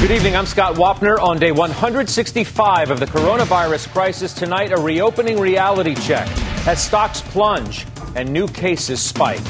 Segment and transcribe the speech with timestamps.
[0.00, 0.34] Good evening.
[0.34, 1.18] I'm Scott Wapner.
[1.18, 6.26] On day 165 of the coronavirus crisis, tonight, a reopening reality check
[6.66, 7.86] as stocks plunge
[8.16, 9.44] and new cases spike.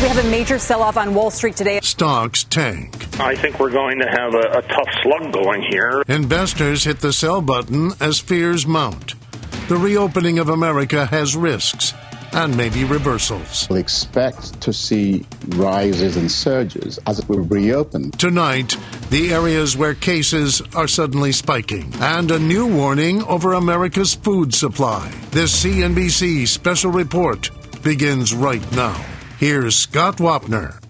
[0.00, 1.80] We have a major sell off on Wall Street today.
[1.82, 3.20] Stocks tank.
[3.20, 6.02] I think we're going to have a, a, tough slug going here.
[6.08, 9.16] Investors hit the sell button as fears mount.
[9.68, 11.92] The reopening of America has risks
[12.32, 13.66] and maybe reversals.
[13.68, 18.10] We'll expect to see rises and surges as it will reopen.
[18.12, 18.76] Tonight,
[19.10, 25.10] the areas where cases are suddenly spiking, and a new warning over America's food supply.
[25.30, 27.50] This CNBC special report
[27.82, 29.04] begins right now.
[29.38, 30.80] Here's Scott Wapner.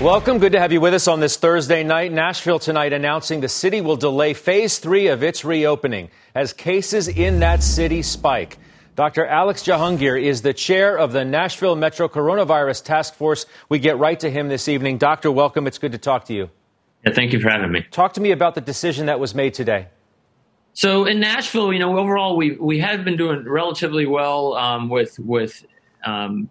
[0.00, 0.38] Welcome.
[0.38, 2.12] Good to have you with us on this Thursday night.
[2.12, 7.38] Nashville tonight announcing the city will delay phase three of its reopening as cases in
[7.40, 8.58] that city spike.
[8.94, 9.26] Dr.
[9.26, 13.44] Alex Jahangir is the chair of the Nashville Metro Coronavirus Task Force.
[13.68, 14.98] We get right to him this evening.
[14.98, 15.66] Doctor, welcome.
[15.66, 16.48] It's good to talk to you.
[17.04, 17.84] Yeah, thank you for having me.
[17.90, 19.88] Talk to me about the decision that was made today.
[20.74, 25.18] So in Nashville, you know, overall we we have been doing relatively well um, with
[25.18, 25.64] with
[26.04, 26.48] um,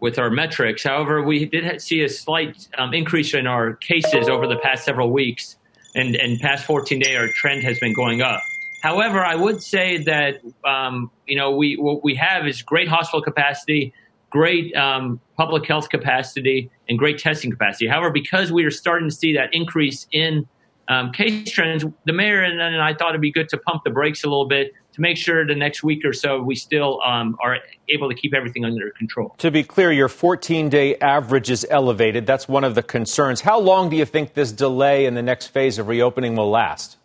[0.00, 0.84] with our metrics.
[0.84, 5.10] However, we did see a slight um, increase in our cases over the past several
[5.10, 5.56] weeks,
[5.94, 8.40] and and past 14 day, our trend has been going up.
[8.86, 13.20] However, I would say that um, you know we what we have is great hospital
[13.20, 13.92] capacity,
[14.30, 17.88] great um, public health capacity, and great testing capacity.
[17.88, 20.46] However, because we are starting to see that increase in
[20.86, 23.90] um, case trends, the mayor and, and, I thought it'd be good to pump the
[23.90, 27.36] brakes a little bit to make sure the next week or so we still um,
[27.42, 27.58] are
[27.88, 29.34] able to keep everything under control.
[29.38, 32.24] To be clear, your 14 day average is elevated.
[32.24, 33.40] That's one of the concerns.
[33.40, 36.98] How long do you think this delay in the next phase of reopening will last?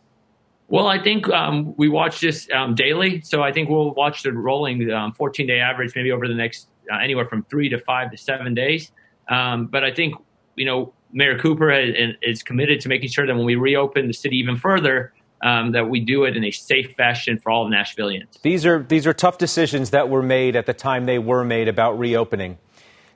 [0.72, 4.32] Well, I think um, we watch this um, daily, so I think we'll watch the
[4.32, 8.09] rolling um, 14 day average maybe over the next uh, anywhere from three to five
[8.12, 8.90] to seven days.
[9.28, 10.16] Um, but I think
[10.56, 14.14] you know Mayor Cooper has, is committed to making sure that when we reopen the
[14.14, 15.12] city even further,
[15.44, 18.42] um, that we do it in a safe fashion for all of Nashvillians.
[18.42, 21.68] These are these are tough decisions that were made at the time they were made
[21.68, 22.58] about reopening.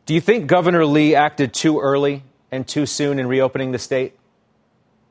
[0.05, 4.19] Do you think Governor Lee acted too early and too soon in reopening the state?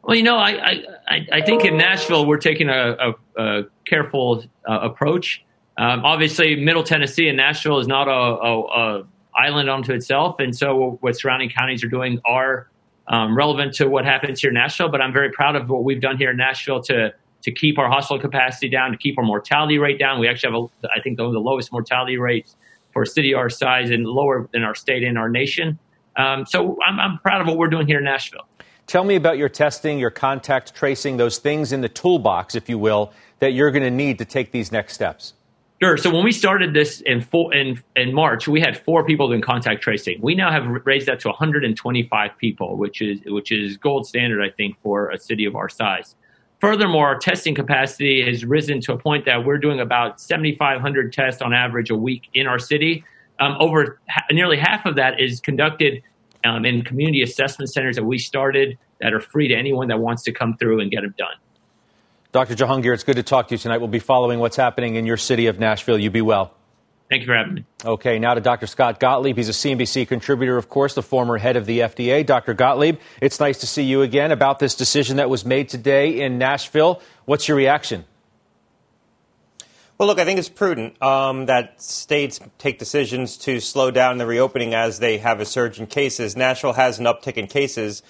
[0.06, 2.96] Well, you know, I, I, I think in Nashville we're taking a,
[3.36, 5.42] a, a careful uh, approach.
[5.78, 9.06] Um, obviously, Middle Tennessee and Nashville is not a, a, a,
[9.36, 12.68] island unto itself, and so what surrounding counties are doing are
[13.08, 14.88] um, relevant to what happens here in Nashville.
[14.90, 17.12] But I'm very proud of what we've done here in Nashville to
[17.42, 20.18] to keep our hospital capacity down, to keep our mortality rate down.
[20.18, 22.56] We actually have, a, I think, one of the lowest mortality rates
[22.92, 25.78] for a city our size and lower than our state and our nation.
[26.16, 28.46] Um, so I'm, I'm proud of what we're doing here in Nashville.
[28.86, 32.78] Tell me about your testing, your contact tracing, those things in the toolbox, if you
[32.78, 35.34] will, that you're going to need to take these next steps.
[35.82, 35.96] Sure.
[35.96, 39.42] So when we started this in, full, in in March, we had four people doing
[39.42, 40.18] contact tracing.
[40.22, 44.50] We now have raised that to 125 people, which is which is gold standard, I
[44.50, 46.14] think, for a city of our size.
[46.60, 51.42] Furthermore, our testing capacity has risen to a point that we're doing about 7,500 tests
[51.42, 53.04] on average a week in our city.
[53.40, 56.02] Um, over ha- nearly half of that is conducted
[56.44, 60.22] um, in community assessment centers that we started that are free to anyone that wants
[60.24, 61.34] to come through and get them done.
[62.32, 62.54] Dr.
[62.54, 63.78] Jahangir, it's good to talk to you tonight.
[63.78, 65.98] We'll be following what's happening in your city of Nashville.
[65.98, 66.52] You be well.
[67.08, 67.64] Thank you for having me.
[67.84, 68.66] Okay, now to Dr.
[68.66, 69.36] Scott Gottlieb.
[69.36, 72.24] He's a CNBC contributor, of course, the former head of the FDA.
[72.24, 72.54] Dr.
[72.54, 76.38] Gottlieb, it's nice to see you again about this decision that was made today in
[76.38, 77.00] Nashville.
[77.26, 78.04] What's your reaction?
[80.04, 84.26] Well, look, I think it's prudent um, that states take decisions to slow down the
[84.26, 86.36] reopening as they have a surge in cases.
[86.36, 88.02] Nashville has an uptick in cases.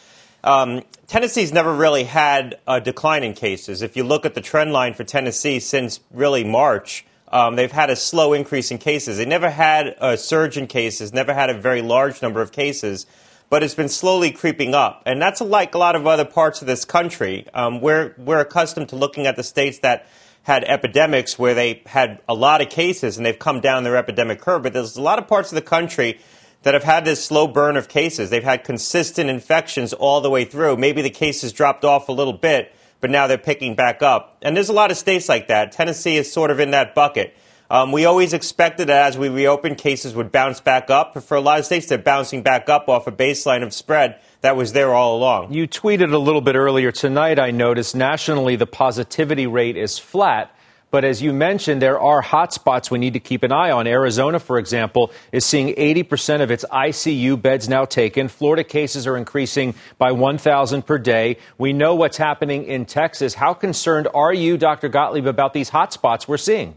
[0.42, 3.80] Um, Tennessee's never really had a decline in cases.
[3.80, 7.90] If you look at the trend line for Tennessee since really March, um, they've had
[7.90, 9.18] a slow increase in cases.
[9.18, 13.06] They never had a surge in cases, never had a very large number of cases,
[13.50, 15.04] but it's been slowly creeping up.
[15.06, 17.46] And that's like a lot of other parts of this country.
[17.54, 20.08] Um, we're, we're accustomed to looking at the states that
[20.44, 24.40] had epidemics where they had a lot of cases and they've come down their epidemic
[24.40, 24.62] curve.
[24.62, 26.20] But there's a lot of parts of the country
[26.62, 28.30] that have had this slow burn of cases.
[28.30, 30.76] They've had consistent infections all the way through.
[30.76, 34.38] Maybe the cases dropped off a little bit, but now they're picking back up.
[34.42, 35.72] And there's a lot of states like that.
[35.72, 37.34] Tennessee is sort of in that bucket.
[37.70, 41.14] Um, we always expected that as we reopen, cases would bounce back up.
[41.14, 44.20] But for a lot of states, they're bouncing back up off a baseline of spread
[44.44, 45.54] that was there all along.
[45.54, 50.54] You tweeted a little bit earlier tonight, I noticed nationally the positivity rate is flat.
[50.90, 53.86] But as you mentioned, there are hotspots we need to keep an eye on.
[53.86, 58.28] Arizona, for example, is seeing 80% of its ICU beds now taken.
[58.28, 61.38] Florida cases are increasing by 1,000 per day.
[61.56, 63.32] We know what's happening in Texas.
[63.32, 64.90] How concerned are you, Dr.
[64.90, 66.76] Gottlieb, about these hotspots we're seeing?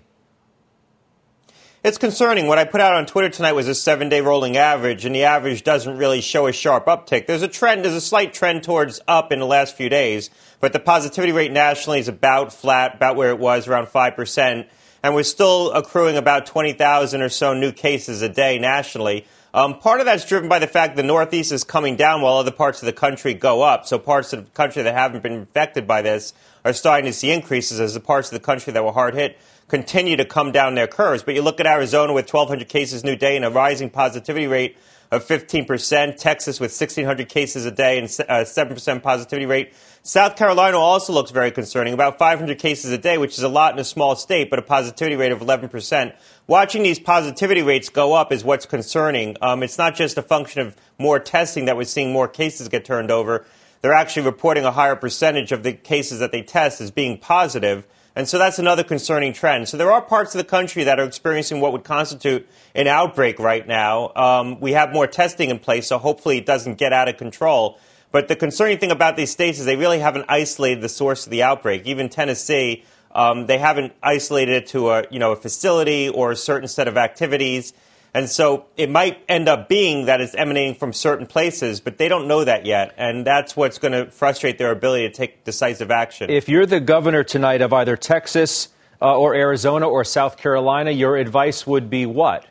[1.88, 2.48] It's concerning.
[2.48, 5.24] What I put out on Twitter tonight was a seven day rolling average, and the
[5.24, 7.28] average doesn't really show a sharp uptick.
[7.28, 10.30] There's a trend, there's a slight trend towards up in the last few days,
[10.60, 14.68] but the positivity rate nationally is about flat, about where it was, around 5%.
[15.02, 19.26] And we're still accruing about 20,000 or so new cases a day nationally.
[19.54, 22.52] Um, part of that's driven by the fact the Northeast is coming down while other
[22.52, 23.86] parts of the country go up.
[23.86, 26.34] So parts of the country that haven't been infected by this
[26.66, 29.40] are starting to see increases as the parts of the country that were hard hit
[29.68, 31.24] continue to come down their curves.
[31.24, 34.78] But you look at Arizona with 1,200 cases new day and a rising positivity rate
[35.12, 39.74] of 15%, Texas with 1,600 cases a day and a uh, 7% positivity rate.
[40.04, 43.74] South Carolina also looks very concerning, about 500 cases a day, which is a lot
[43.74, 46.16] in a small state, but a positivity rate of 11%.
[46.48, 49.38] Watching these positivity rates go up is what's concerning.
[49.42, 52.84] Um, it's not just a function of more testing that we're seeing more cases get
[52.84, 53.46] turned over.
[53.82, 57.86] They're actually reporting a higher percentage of the cases that they test as being positive.
[58.18, 59.70] And so that's another concerning trend.
[59.70, 63.38] So there are parts of the country that are experiencing what would constitute an outbreak
[63.38, 64.12] right now.
[64.16, 67.78] Um, we have more testing in place, so hopefully it doesn't get out of control.
[68.12, 71.30] But the concerning thing about these states is they really haven't isolated the source of
[71.30, 71.86] the outbreak.
[71.86, 76.36] Even Tennessee, um, they haven't isolated it to a you know a facility or a
[76.36, 77.72] certain set of activities.
[78.14, 82.08] And so it might end up being that it's emanating from certain places, but they
[82.08, 82.94] don't know that yet.
[82.98, 86.30] And that's what's going to frustrate their ability to take decisive action.
[86.30, 88.70] If you're the governor tonight of either Texas
[89.02, 92.46] uh, or Arizona or South Carolina, your advice would be what?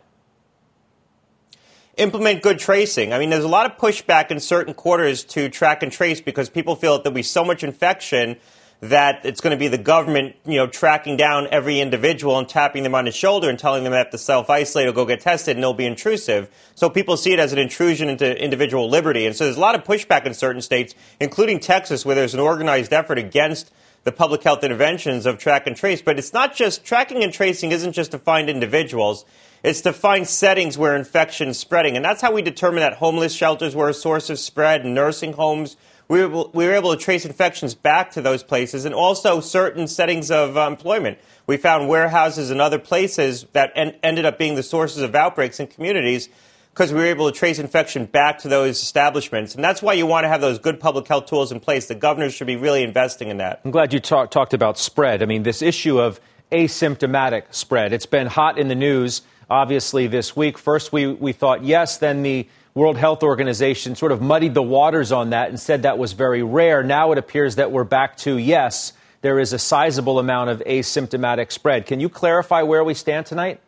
[1.96, 3.12] implement good tracing.
[3.12, 6.50] I mean, there's a lot of pushback in certain quarters to track and trace because
[6.50, 8.36] people feel that there'll be so much infection
[8.80, 12.82] that it's going to be the government, you know, tracking down every individual and tapping
[12.82, 15.56] them on the shoulder and telling them they have to self-isolate or go get tested
[15.56, 16.50] and it'll be intrusive.
[16.74, 19.26] So people see it as an intrusion into individual liberty.
[19.26, 22.40] And so there's a lot of pushback in certain states, including Texas, where there's an
[22.40, 23.72] organized effort against
[24.04, 26.02] the public health interventions of track and trace.
[26.02, 29.24] But it's not just tracking and tracing isn't just to find individuals.
[29.64, 31.96] It's to find settings where infection is spreading.
[31.96, 35.76] And that's how we determine that homeless shelters were a source of spread, nursing homes
[36.08, 39.40] we were, able, we were able to trace infections back to those places and also
[39.40, 41.18] certain settings of uh, employment.
[41.46, 45.58] We found warehouses and other places that en- ended up being the sources of outbreaks
[45.58, 46.28] in communities
[46.70, 49.54] because we were able to trace infection back to those establishments.
[49.54, 51.86] And that's why you want to have those good public health tools in place.
[51.86, 53.62] The governors should be really investing in that.
[53.64, 55.22] I'm glad you talk, talked about spread.
[55.22, 56.20] I mean, this issue of
[56.52, 60.58] asymptomatic spread, it's been hot in the news, obviously, this week.
[60.58, 65.10] First, we, we thought yes, then the World Health Organization sort of muddied the waters
[65.10, 66.82] on that and said that was very rare.
[66.82, 68.92] Now it appears that we're back to yes,
[69.22, 71.86] there is a sizable amount of asymptomatic spread.
[71.86, 73.62] Can you clarify where we stand tonight?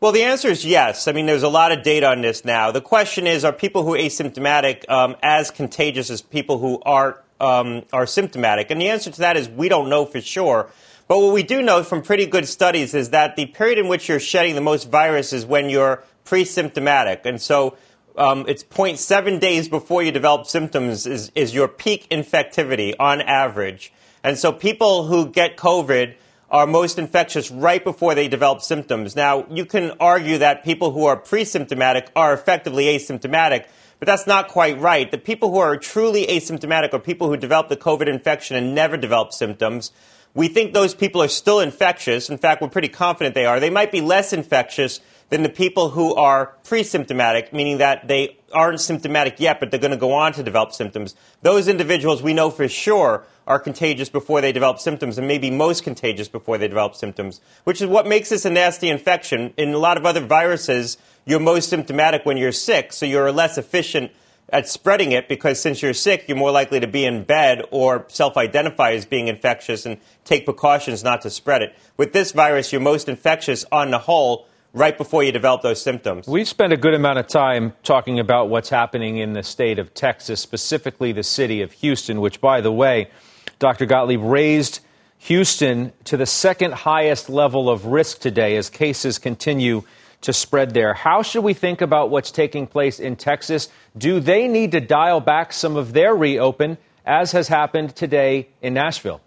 [0.00, 1.08] Well, the answer is yes.
[1.08, 2.70] I mean, there's a lot of data on this now.
[2.72, 7.22] The question is, are people who are asymptomatic um, as contagious as people who are
[7.40, 8.70] um, are symptomatic?
[8.70, 10.70] And the answer to that is we don't know for sure.
[11.08, 14.10] But what we do know from pretty good studies is that the period in which
[14.10, 17.24] you're shedding the most virus is when you're pre-symptomatic.
[17.24, 17.76] And so
[18.16, 23.92] um, it's 0.7 days before you develop symptoms is, is your peak infectivity on average.
[24.22, 26.14] And so people who get COVID
[26.50, 29.16] are most infectious right before they develop symptoms.
[29.16, 33.66] Now, you can argue that people who are pre-symptomatic are effectively asymptomatic,
[33.98, 35.10] but that's not quite right.
[35.10, 38.96] The people who are truly asymptomatic are people who develop the COVID infection and never
[38.96, 39.90] develop symptoms.
[40.34, 42.30] We think those people are still infectious.
[42.30, 43.58] In fact, we're pretty confident they are.
[43.58, 48.80] They might be less infectious than the people who are pre-symptomatic, meaning that they aren't
[48.80, 51.16] symptomatic yet, but they're going to go on to develop symptoms.
[51.42, 55.84] Those individuals we know for sure are contagious before they develop symptoms and maybe most
[55.84, 59.52] contagious before they develop symptoms, which is what makes this a nasty infection.
[59.56, 63.58] In a lot of other viruses, you're most symptomatic when you're sick, so you're less
[63.58, 64.12] efficient
[64.48, 68.04] at spreading it because since you're sick, you're more likely to be in bed or
[68.08, 71.74] self identify as being infectious and take precautions not to spread it.
[71.96, 76.28] With this virus, you're most infectious on the whole right before you develop those symptoms.
[76.28, 79.94] We've spent a good amount of time talking about what's happening in the state of
[79.94, 83.10] Texas, specifically the city of Houston, which, by the way,
[83.58, 83.86] Dr.
[83.86, 84.80] Gottlieb raised
[85.18, 89.82] Houston to the second highest level of risk today as cases continue
[90.20, 90.92] to spread there.
[90.92, 93.70] How should we think about what's taking place in Texas?
[93.96, 98.74] Do they need to dial back some of their reopen, as has happened today in
[98.74, 99.22] Nashville?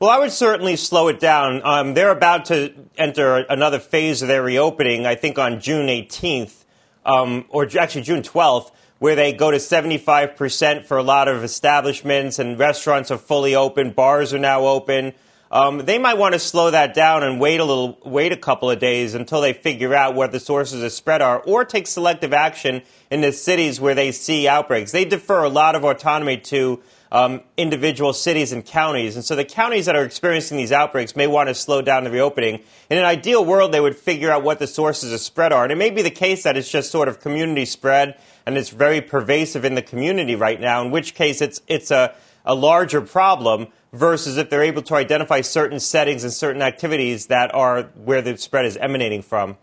[0.00, 1.60] Well, I would certainly slow it down.
[1.64, 6.64] Um, they're about to enter another phase of their reopening, I think on June 18th,
[7.04, 12.38] um, or actually June 12th, where they go to 75% for a lot of establishments
[12.38, 15.14] and restaurants are fully open, bars are now open.
[15.50, 18.70] Um, they might want to slow that down and wait a little, wait a couple
[18.70, 22.32] of days until they figure out where the sources of spread are, or take selective
[22.32, 24.92] action in the cities where they see outbreaks.
[24.92, 29.16] They defer a lot of autonomy to um, individual cities and counties.
[29.16, 32.10] And so the counties that are experiencing these outbreaks may want to slow down the
[32.10, 32.60] reopening.
[32.90, 35.62] In an ideal world, they would figure out what the sources of spread are.
[35.62, 38.70] And it may be the case that it's just sort of community spread and it's
[38.70, 43.00] very pervasive in the community right now, in which case it's, it's a, a larger
[43.00, 48.22] problem versus if they're able to identify certain settings and certain activities that are where
[48.22, 49.56] the spread is emanating from.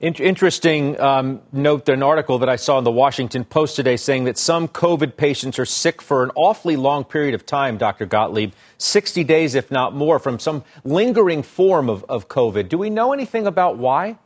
[0.00, 4.38] Interesting um, note, an article that I saw in the Washington Post today saying that
[4.38, 8.06] some COVID patients are sick for an awfully long period of time, Dr.
[8.06, 12.68] Gottlieb, 60 days, if not more, from some lingering form of, of COVID.
[12.68, 14.18] Do we know anything about why?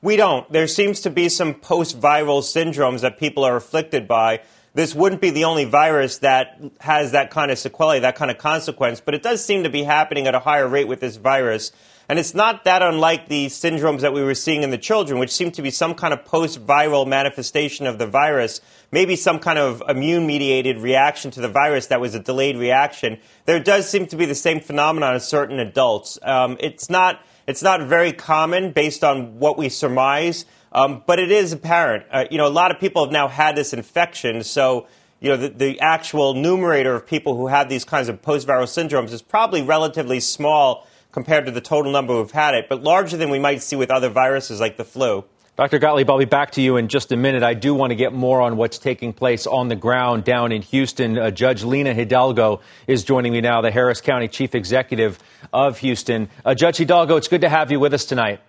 [0.00, 0.50] We don't.
[0.50, 4.40] There seems to be some post viral syndromes that people are afflicted by.
[4.72, 8.38] This wouldn't be the only virus that has that kind of sequelae, that kind of
[8.38, 11.72] consequence, but it does seem to be happening at a higher rate with this virus.
[12.10, 15.30] And it's not that unlike the syndromes that we were seeing in the children, which
[15.30, 19.60] seem to be some kind of post viral manifestation of the virus, maybe some kind
[19.60, 23.20] of immune mediated reaction to the virus that was a delayed reaction.
[23.44, 26.18] There does seem to be the same phenomenon in certain adults.
[26.22, 31.30] Um, it's, not, it's not very common based on what we surmise, um, but it
[31.30, 32.06] is apparent.
[32.10, 34.88] Uh, you know, a lot of people have now had this infection, so
[35.20, 39.12] you know, the, the, actual numerator of people who have these kinds of post-viral syndromes
[39.12, 43.30] is probably relatively small compared to the total number who've had it, but larger than
[43.30, 45.24] we might see with other viruses like the flu.
[45.56, 45.78] Dr.
[45.78, 47.42] Gottlieb, I'll be back to you in just a minute.
[47.42, 50.62] I do want to get more on what's taking place on the ground down in
[50.62, 51.18] Houston.
[51.18, 55.18] Uh, Judge Lina Hidalgo is joining me now, the Harris County Chief Executive
[55.52, 56.30] of Houston.
[56.46, 58.40] Uh, Judge Hidalgo, it's good to have you with us tonight.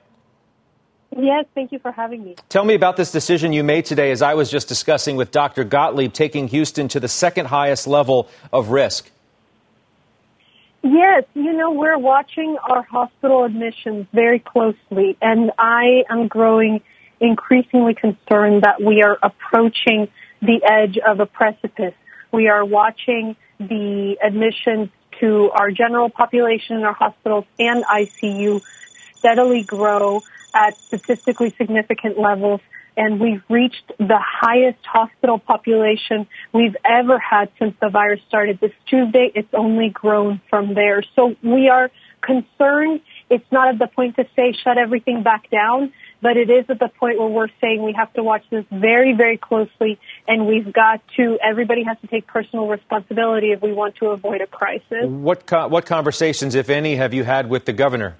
[1.17, 2.35] Yes, thank you for having me.
[2.47, 5.65] Tell me about this decision you made today, as I was just discussing with Dr.
[5.65, 9.11] Gottlieb, taking Houston to the second highest level of risk.
[10.83, 16.81] Yes, you know, we're watching our hospital admissions very closely, and I am growing
[17.19, 20.07] increasingly concerned that we are approaching
[20.41, 21.93] the edge of a precipice.
[22.31, 28.63] We are watching the admissions to our general population in our hospitals and ICU
[29.17, 32.59] steadily grow at statistically significant levels
[32.97, 38.73] and we've reached the highest hospital population we've ever had since the virus started this
[38.87, 39.31] Tuesday.
[39.33, 41.03] It's only grown from there.
[41.15, 41.89] So we are
[42.21, 43.01] concerned.
[43.29, 46.79] It's not at the point to say shut everything back down, but it is at
[46.79, 50.71] the point where we're saying we have to watch this very, very closely and we've
[50.71, 55.05] got to, everybody has to take personal responsibility if we want to avoid a crisis.
[55.05, 58.15] What, co- what conversations, if any, have you had with the governor?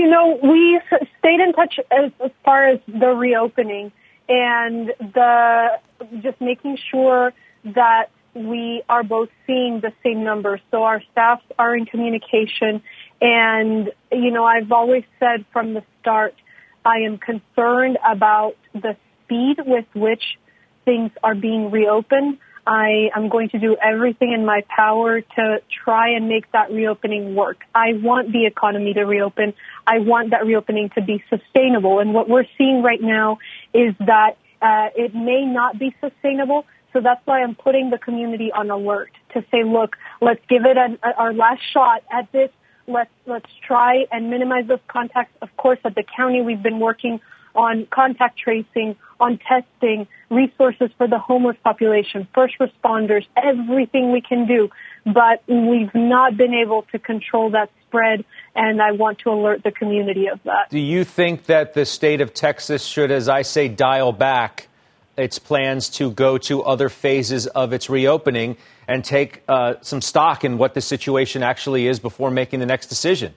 [0.00, 0.80] You know, we
[1.18, 3.92] stayed in touch as, as far as the reopening
[4.30, 5.78] and the
[6.22, 7.34] just making sure
[7.66, 10.62] that we are both seeing the same numbers.
[10.70, 12.82] So our staffs are in communication.
[13.20, 16.34] And, you know, I've always said from the start,
[16.82, 20.38] I am concerned about the speed with which
[20.86, 22.38] things are being reopened.
[22.70, 27.34] I am going to do everything in my power to try and make that reopening
[27.34, 27.64] work.
[27.74, 29.54] I want the economy to reopen.
[29.88, 31.98] I want that reopening to be sustainable.
[31.98, 33.38] And what we're seeing right now
[33.74, 36.64] is that uh, it may not be sustainable.
[36.92, 40.76] So that's why I'm putting the community on alert to say, look, let's give it
[40.76, 42.50] a, a, our last shot at this.
[42.86, 45.36] Let's let's try and minimize those contacts.
[45.42, 47.20] Of course, at the county, we've been working
[47.54, 54.46] on contact tracing, on testing, resources for the homeless population, first responders, everything we can
[54.46, 54.70] do.
[55.04, 59.72] But we've not been able to control that spread, and I want to alert the
[59.72, 60.70] community of that.
[60.70, 64.68] Do you think that the state of Texas should, as I say, dial back
[65.16, 68.56] its plans to go to other phases of its reopening
[68.88, 72.86] and take uh, some stock in what the situation actually is before making the next
[72.86, 73.34] decision?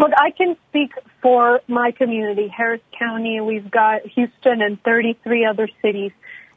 [0.00, 3.38] Look, I can speak for my community, Harris County.
[3.42, 6.12] We've got Houston and 33 other cities.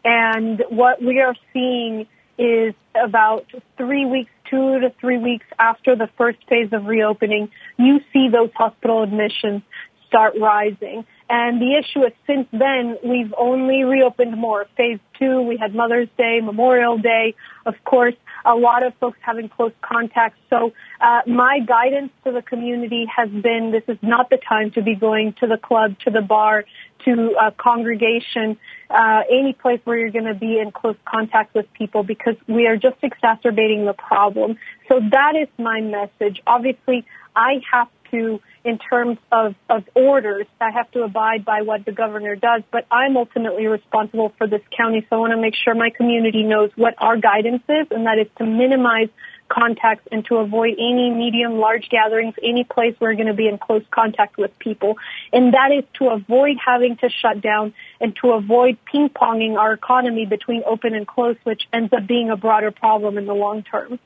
[0.05, 2.07] And what we are seeing
[2.37, 3.45] is about
[3.75, 8.49] three weeks, two to three weeks after the first phase of reopening, you see those
[8.55, 9.61] hospital admissions
[10.07, 11.05] start rising.
[11.35, 14.67] And the issue is since then, we've only reopened more.
[14.77, 17.33] Phase two, we had Mother's Day, Memorial Day,
[17.65, 18.13] of course,
[18.45, 20.37] a lot of folks having close contacts.
[20.51, 24.83] So uh, my guidance to the community has been this is not the time to
[24.83, 26.65] be going to the club, to the bar,
[27.05, 28.55] to a congregation,
[28.91, 32.67] uh, any place where you're going to be in close contact with people because we
[32.67, 34.57] are just exacerbating the problem.
[34.87, 36.43] So that is my message.
[36.45, 41.83] Obviously, I have to, in terms of, of orders, I have to abide by what
[41.83, 45.55] the governor does, but I'm ultimately responsible for this county, so I want to make
[45.55, 49.09] sure my community knows what our guidance is, and that is to minimize
[49.49, 53.57] contacts and to avoid any medium, large gatherings, any place we're going to be in
[53.57, 54.97] close contact with people.
[55.31, 60.25] And that is to avoid having to shut down and to avoid ping-ponging our economy
[60.25, 63.99] between open and close, which ends up being a broader problem in the long term.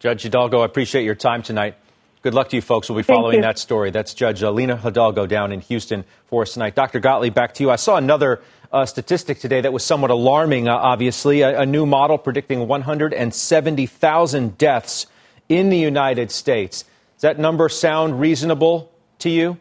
[0.00, 1.76] Judge Hidalgo, I appreciate your time tonight.
[2.22, 2.88] Good luck to you folks.
[2.88, 3.90] We'll be following that story.
[3.90, 6.76] That's Judge Alina Hidalgo down in Houston for us tonight.
[6.76, 7.00] Dr.
[7.00, 7.70] Gottlieb, back to you.
[7.72, 8.40] I saw another
[8.72, 11.40] uh, statistic today that was somewhat alarming, uh, obviously.
[11.40, 15.06] A, a, new model predicting 170,000 deaths
[15.48, 16.84] in the United States.
[17.16, 19.58] Does that number sound reasonable to you?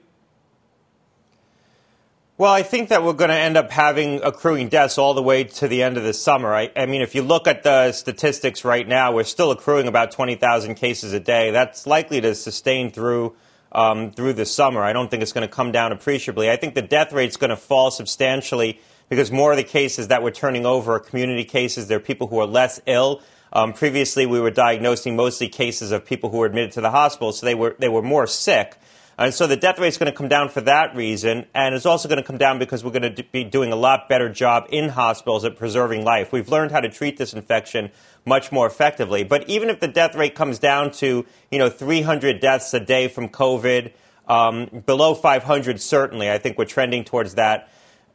[2.41, 5.43] Well, I think that we're going to end up having accruing deaths all the way
[5.43, 6.55] to the end of the summer.
[6.55, 10.09] I, I mean, if you look at the statistics right now, we're still accruing about
[10.09, 11.51] 20,000 cases a day.
[11.51, 13.35] That's likely to sustain through
[13.73, 14.81] um, through the summer.
[14.81, 16.49] I don't think it's going to come down appreciably.
[16.49, 20.07] I think the death rate is going to fall substantially because more of the cases
[20.07, 21.89] that we're turning over are community cases.
[21.89, 23.21] They're people who are less ill.
[23.53, 27.33] Um, previously, we were diagnosing mostly cases of people who were admitted to the hospital,
[27.33, 28.79] so they were they were more sick.
[29.17, 31.85] And so the death rate is going to come down for that reason, and it's
[31.85, 34.65] also going to come down because we're going to be doing a lot better job
[34.69, 36.31] in hospitals at preserving life.
[36.31, 37.91] We've learned how to treat this infection
[38.25, 39.23] much more effectively.
[39.23, 43.07] But even if the death rate comes down to you know 300 deaths a day
[43.07, 43.91] from COVID,
[44.27, 47.69] um, below 500 certainly, I think we're trending towards that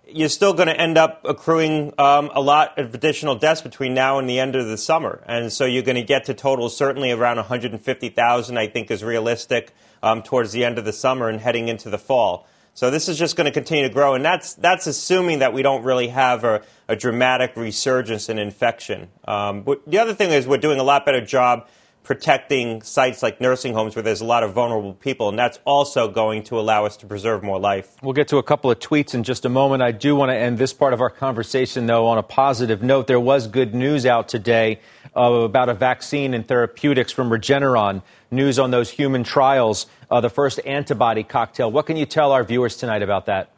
[0.09, 4.19] you're still going to end up accruing um, a lot of additional deaths between now
[4.19, 5.23] and the end of the summer.
[5.27, 9.73] And so you're going to get to totals certainly around 150,000, I think is realistic
[10.03, 12.47] um, towards the end of the summer and heading into the fall.
[12.75, 14.15] So this is just going to continue to grow.
[14.15, 19.09] And that's, that's assuming that we don't really have a, a dramatic resurgence in infection.
[19.27, 21.69] Um, the other thing is we're doing a lot better job
[22.07, 26.09] protecting sites like nursing homes where there's a lot of vulnerable people, and that's also
[26.09, 27.97] going to allow us to preserve more life.
[28.01, 29.83] We'll get to a couple of tweets in just a moment.
[29.83, 33.09] I do want to end this part of our conversation, though, on a positive note.
[33.09, 34.81] There was good news out today
[35.17, 38.03] uh, about a vaccine and therapeutics from Regeneron.
[38.31, 41.73] News on those human trials, uh, the first antibody cocktail.
[41.73, 43.51] What can you tell our viewers tonight about that?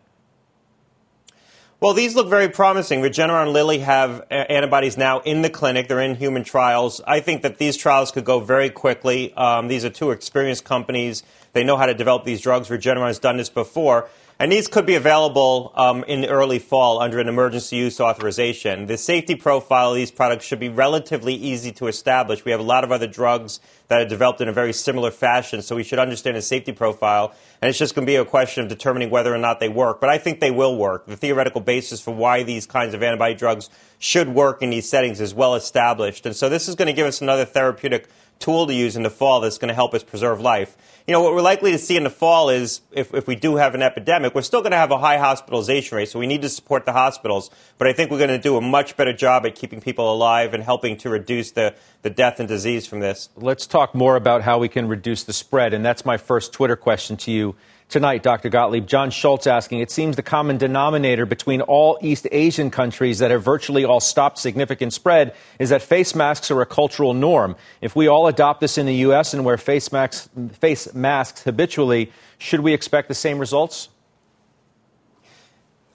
[1.81, 3.03] Well, these look very promising.
[3.03, 5.87] Regeneron and Lilly have antibodies now in the clinic.
[5.87, 7.01] They're in human trials.
[7.07, 9.33] I think that these trials could go very quickly.
[9.35, 11.23] Um, these are two experienced companies.
[11.59, 12.69] They know how to develop these drugs.
[12.69, 14.09] Regeneron has done this before.
[14.39, 18.87] And these could be available um, in early fall under an emergency use authorization.
[18.87, 22.45] The safety profile of these products should be relatively easy to establish.
[22.45, 25.61] We have a lot of other drugs that are developed in a very similar fashion,
[25.63, 27.35] so we should understand the safety profile.
[27.61, 30.01] And it's just going to be a question of determining whether or not they work.
[30.01, 31.07] But I think they will work.
[31.07, 33.69] The theoretical basis for why these kinds of antibody drugs
[33.99, 36.25] should work in these settings is well established.
[36.25, 39.11] And so this is going to give us another therapeutic tool to use in the
[39.11, 40.77] fall that's going to help us preserve life.
[41.07, 43.57] You know, what we're likely to see in the fall is if, if we do
[43.57, 46.43] have an epidemic, we're still going to have a high hospitalization rate, so we need
[46.43, 47.51] to support the hospitals.
[47.79, 50.55] But I think we're going to do a much better job at keeping people alive
[50.55, 53.31] and helping to reduce the, the death and disease from this.
[53.37, 55.73] Let's talk more about how we can reduce the spread.
[55.73, 57.55] And that's my first Twitter question to you
[57.89, 58.49] tonight, Dr.
[58.49, 58.87] Gottlieb.
[58.87, 63.43] John Schultz asking, it seems the common denominator between all East Asian countries that have
[63.43, 67.57] virtually all stopped significant spread is that face masks are a cultural norm.
[67.81, 69.35] If we all adopt this in the U.S.
[69.35, 73.89] and wear face masks, face masks habitually, should we expect the same results?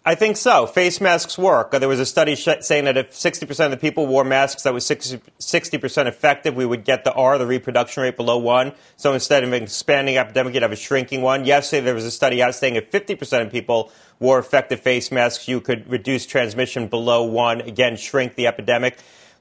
[0.05, 0.65] I think so.
[0.67, 1.71] Face masks work.
[1.71, 4.73] There was a study sh- saying that if 60% of the people wore masks that
[4.73, 8.73] was 60, percent effective, we would get the R, the reproduction rate, below one.
[8.97, 11.45] So instead of an expanding epidemic, you'd have a shrinking one.
[11.45, 15.47] Yesterday, there was a study out saying if 50% of people wore effective face masks,
[15.47, 18.97] you could reduce transmission below one, again, shrink the epidemic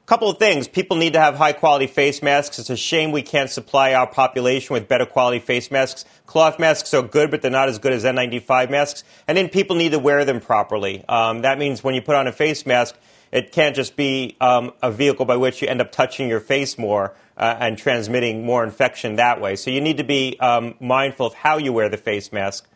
[0.07, 0.69] couple of things.
[0.69, 2.59] People need to have high quality face masks.
[2.59, 6.05] It's a shame we can't supply our population with better quality face masks.
[6.27, 9.05] Cloth masks are good, but they're not as good as N95 masks.
[9.29, 11.05] And then people need to wear them properly.
[11.09, 12.97] Um, that means when you put on a face mask,
[13.31, 16.77] it can't just be um, a vehicle by which you end up touching your face
[16.77, 19.57] more uh, and transmitting more infection that way.
[19.57, 22.69] So you need to be um, mindful of how you wear the face mask.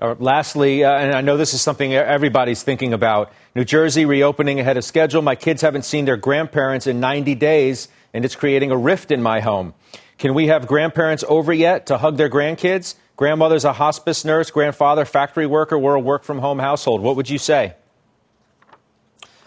[0.00, 4.58] Uh, lastly, uh, and I know this is something everybody's thinking about New Jersey reopening
[4.58, 5.20] ahead of schedule.
[5.20, 9.22] My kids haven't seen their grandparents in 90 days, and it's creating a rift in
[9.22, 9.74] my home.
[10.16, 12.94] Can we have grandparents over yet to hug their grandkids?
[13.16, 17.02] Grandmother's a hospice nurse, grandfather, factory worker, we're a work from home household.
[17.02, 17.74] What would you say?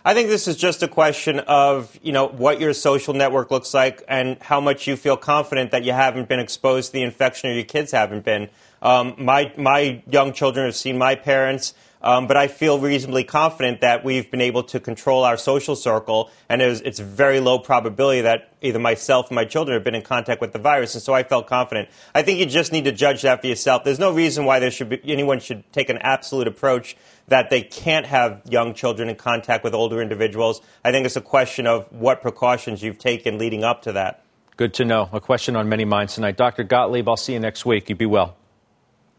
[0.07, 3.73] I think this is just a question of, you know, what your social network looks
[3.73, 7.49] like and how much you feel confident that you haven't been exposed to the infection
[7.49, 8.49] or your kids haven't been.
[8.85, 11.73] Um, my, my young children have seen my parents.
[12.01, 16.29] Um, but I feel reasonably confident that we've been able to control our social circle,
[16.47, 19.95] and it was, it's very low probability that either myself or my children have been
[19.95, 21.89] in contact with the virus, and so I felt confident.
[22.13, 23.83] I think you just need to judge that for yourself.
[23.83, 26.95] There's no reason why there should be, anyone should take an absolute approach
[27.27, 30.61] that they can't have young children in contact with older individuals.
[30.83, 34.23] I think it's a question of what precautions you've taken leading up to that.
[34.57, 35.09] Good to know.
[35.11, 36.37] A question on many minds tonight.
[36.37, 36.63] Dr.
[36.63, 37.89] Gottlieb, I'll see you next week.
[37.89, 38.35] You be well.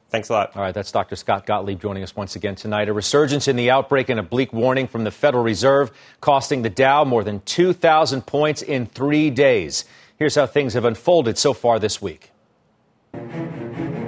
[0.08, 0.56] Thanks a lot.
[0.56, 1.16] All right, that's Dr.
[1.16, 2.88] Scott Gottlieb joining us once again tonight.
[2.88, 5.90] A resurgence in the outbreak and a bleak warning from the Federal Reserve,
[6.20, 9.84] costing the Dow more than 2,000 points in three days.
[10.16, 12.30] Here's how things have unfolded so far this week.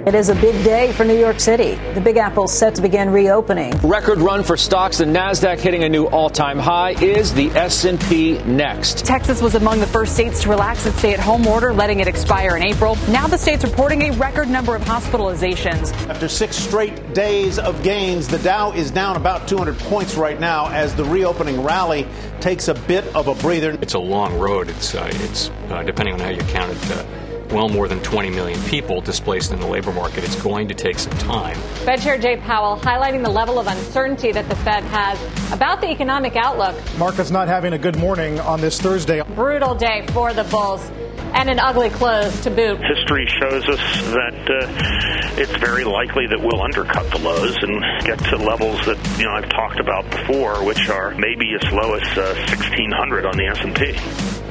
[0.05, 1.75] It is a big day for New York City.
[1.93, 3.73] The Big Apple set to begin reopening.
[3.79, 4.99] Record run for stocks.
[4.99, 6.91] The Nasdaq hitting a new all-time high.
[6.91, 9.05] Is the S&P next?
[9.05, 12.63] Texas was among the first states to relax its stay-at-home order, letting it expire in
[12.63, 12.95] April.
[13.09, 15.91] Now the state's reporting a record number of hospitalizations.
[16.07, 20.69] After six straight days of gains, the Dow is down about 200 points right now
[20.69, 22.07] as the reopening rally
[22.39, 23.71] takes a bit of a breather.
[23.81, 24.69] It's a long road.
[24.69, 26.91] It's uh, it's uh, depending on how you count it.
[26.91, 27.05] Uh,
[27.51, 30.23] well more than 20 million people displaced in the labor market.
[30.23, 31.55] It's going to take some time.
[31.85, 35.19] Fed Chair Jay Powell highlighting the level of uncertainty that the Fed has
[35.51, 36.75] about the economic outlook.
[36.97, 39.21] Markets not having a good morning on this Thursday.
[39.35, 40.89] Brutal day for the bulls
[41.33, 42.79] and an ugly close to boot.
[42.81, 43.79] History shows us
[44.13, 48.97] that uh, it's very likely that we'll undercut the lows and get to levels that
[49.17, 53.37] you know I've talked about before, which are maybe as low as uh, 1600 on
[53.37, 54.48] the S&P.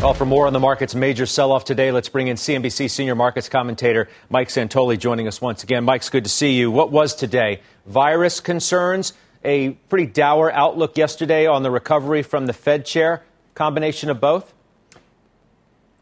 [0.00, 3.16] Well, for more on the market's major sell off today, let's bring in CNBC senior
[3.16, 5.82] markets commentator Mike Santoli joining us once again.
[5.82, 6.70] Mike's good to see you.
[6.70, 7.62] What was today?
[7.84, 9.12] Virus concerns,
[9.44, 13.24] a pretty dour outlook yesterday on the recovery from the Fed chair.
[13.56, 14.54] Combination of both?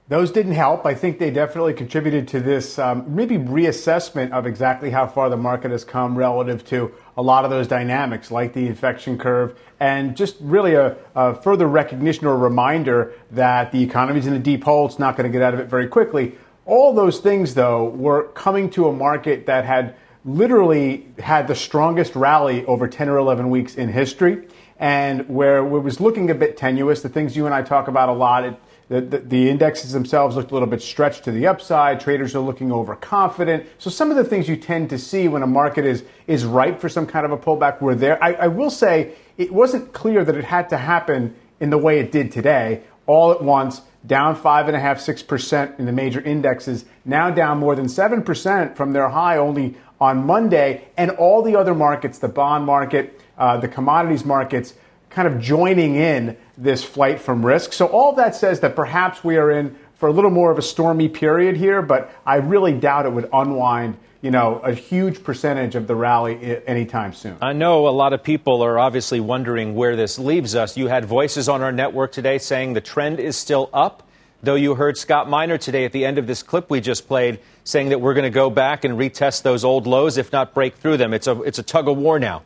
[0.09, 0.87] Those didn't help.
[0.87, 5.37] I think they definitely contributed to this um, maybe reassessment of exactly how far the
[5.37, 10.17] market has come relative to a lot of those dynamics, like the infection curve, and
[10.17, 14.87] just really a, a further recognition or reminder that the economy's in a deep hole.
[14.87, 16.39] It's not going to get out of it very quickly.
[16.67, 22.15] All those things, though, were coming to a market that had literally had the strongest
[22.15, 24.47] rally over 10 or 11 weeks in history,
[24.79, 27.03] and where it was looking a bit tenuous.
[27.03, 28.45] The things you and I talk about a lot.
[28.45, 28.57] It,
[28.89, 31.99] the, the, the, indexes themselves looked a little bit stretched to the upside.
[31.99, 33.67] Traders are looking overconfident.
[33.79, 36.81] So some of the things you tend to see when a market is is ripe
[36.81, 38.23] for some kind of a pullback were there.
[38.23, 41.99] I, I will say it wasn't clear that it had to happen in the way
[41.99, 45.93] it did today, all at once, down five and a half, six percent in the
[45.93, 51.11] major indexes, now down more than seven percent from their high only on Monday, and
[51.13, 54.75] all the other markets, the bond market, uh, the commodities markets
[55.17, 57.73] kind of joining in this flight from risk.
[57.73, 60.63] So all that says that perhaps we are in for a little more of a
[60.63, 65.75] stormy period here, but I really doubt it would unwind you know, a huge percentage
[65.75, 67.39] of the rally anytime soon.
[67.41, 70.77] I know a lot of people are obviously wondering where this leaves us.
[70.77, 74.07] You had voices on our network today saying the trend is still up,
[74.43, 77.41] though you heard Scott Minerd today at the end of this clip we just played
[77.65, 80.75] saying that we're going to go back and retest those old lows, if not break
[80.75, 81.15] through them.
[81.15, 82.43] It's a, it's a tug of war now.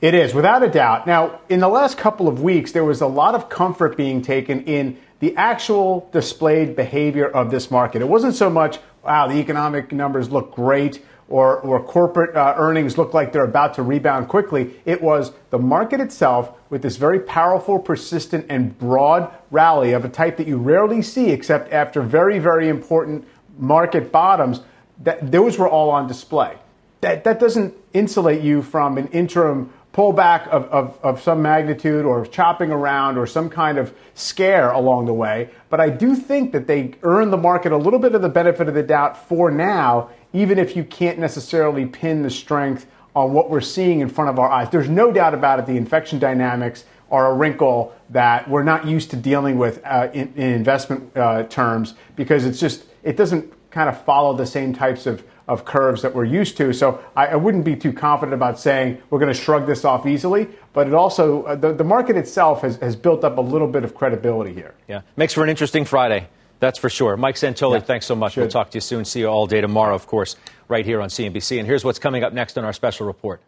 [0.00, 1.06] It is, without a doubt.
[1.06, 4.62] Now, in the last couple of weeks, there was a lot of comfort being taken
[4.64, 8.02] in the actual displayed behavior of this market.
[8.02, 12.98] It wasn't so much, wow, the economic numbers look great or, or corporate uh, earnings
[12.98, 14.74] look like they're about to rebound quickly.
[14.84, 20.10] It was the market itself with this very powerful, persistent, and broad rally of a
[20.10, 23.26] type that you rarely see except after very, very important
[23.58, 24.60] market bottoms.
[25.04, 26.58] That those were all on display.
[27.00, 32.26] That, that doesn't insulate you from an interim pullback of, of, of some magnitude or
[32.26, 35.48] chopping around or some kind of scare along the way.
[35.70, 38.68] But I do think that they earn the market a little bit of the benefit
[38.68, 43.48] of the doubt for now, even if you can't necessarily pin the strength on what
[43.48, 44.68] we're seeing in front of our eyes.
[44.68, 49.10] There's no doubt about it, the infection dynamics are a wrinkle that we're not used
[49.12, 53.88] to dealing with uh, in, in, investment uh, terms because it's just, it doesn't kind
[53.88, 56.72] of follow the same types of of curves that we're used to.
[56.72, 60.04] So I, I wouldn't be too confident about saying we're going to shrug this off
[60.06, 60.48] easily.
[60.72, 63.84] But it also, uh, the, the market itself has, has built up a little bit
[63.84, 64.74] of credibility here.
[64.88, 65.02] Yeah.
[65.16, 66.26] Makes for an interesting Friday.
[66.58, 67.16] That's for sure.
[67.16, 68.32] Mike Santoli, yeah, thanks so much.
[68.32, 68.40] Should.
[68.40, 69.04] We'll talk to you soon.
[69.04, 70.34] See you all day tomorrow, of course,
[70.66, 71.58] right here on CNBC.
[71.60, 73.40] And here's what's coming up next on our special report.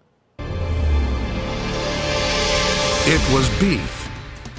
[3.11, 4.09] It was beef,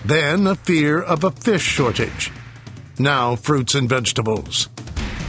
[0.04, 2.32] then a fear of a fish shortage.
[3.00, 4.68] now fruits and vegetables.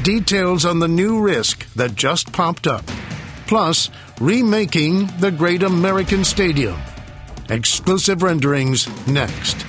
[0.03, 2.87] Details on the new risk that just popped up.
[3.47, 6.81] Plus, remaking the Great American Stadium.
[7.51, 9.67] Exclusive renderings next.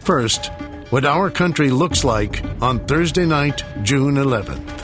[0.00, 0.46] First,
[0.90, 4.83] what our country looks like on Thursday night, June 11th.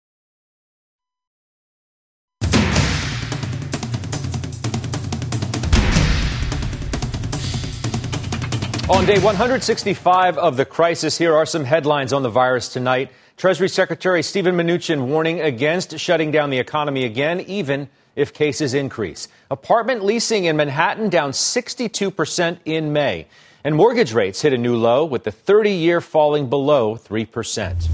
[8.91, 13.09] On day 165 of the crisis, here are some headlines on the virus tonight.
[13.37, 19.29] Treasury Secretary Steven Mnuchin warning against shutting down the economy again, even if cases increase.
[19.49, 23.27] Apartment leasing in Manhattan down 62% in May.
[23.63, 27.87] And mortgage rates hit a new low, with the 30 year falling below 3%.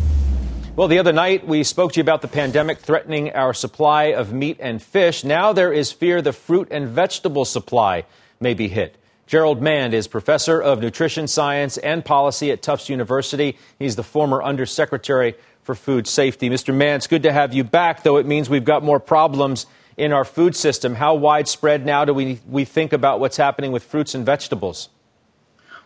[0.75, 4.33] Well, the other night we spoke to you about the pandemic threatening our supply of
[4.33, 5.23] meat and fish.
[5.23, 8.05] Now there is fear the fruit and vegetable supply
[8.39, 8.97] may be hit.
[9.27, 13.57] Jerold Mande is professor of nutrition science and policy at Tufts University.
[13.77, 16.49] He's the former undersecretary for food safety.
[16.49, 16.73] Mr.
[16.73, 19.65] Mande, it's good to have you back, though it means we've got more problems
[19.97, 20.95] in our food system.
[20.95, 24.87] How widespread now do we, we think about what's happening with fruits and vegetables?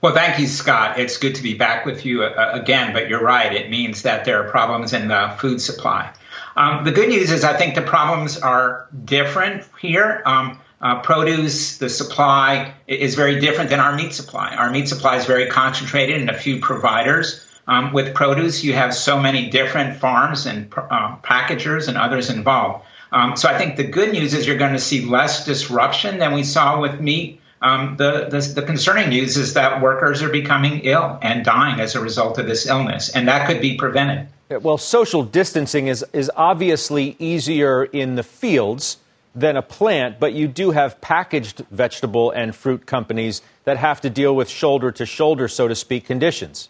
[0.01, 0.99] Well, thank you, Scott.
[0.99, 3.51] It's good to be back with you uh, again, but you're right.
[3.51, 6.13] It means that there are problems in the food supply.
[6.55, 10.21] Um, the good news is I think the problems are different here.
[10.25, 14.55] Um, uh, produce, the supply is very different than our meat supply.
[14.55, 17.45] Our meat supply is very concentrated in a few providers.
[17.67, 22.83] Um, with produce, you have so many different farms and uh, packagers and others involved.
[23.11, 26.33] Um, so I think the good news is you're going to see less disruption than
[26.33, 27.39] we saw with meat.
[27.61, 31.93] Um, the, the, the concerning news is that workers are becoming ill and dying as
[31.93, 34.27] a result of this illness, and that could be prevented.
[34.49, 38.97] Well, social distancing is is obviously easier in the fields
[39.33, 44.09] than a plant, but you do have packaged vegetable and fruit companies that have to
[44.09, 46.69] deal with shoulder to shoulder, so to speak, conditions.